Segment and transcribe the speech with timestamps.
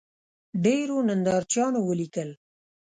[0.63, 2.29] ډېرو نندارچیانو ولیکل